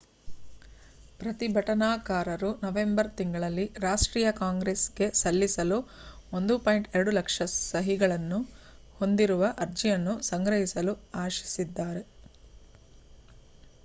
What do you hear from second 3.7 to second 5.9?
ರಾಷ್ಟ್ರೀಯ ಕಾಂಗ್ರೆಸ್‌ಗೆ ಸಲ್ಲಿಸಲು